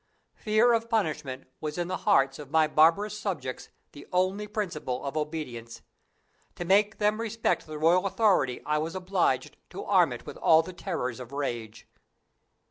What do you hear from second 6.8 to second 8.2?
them respect the royal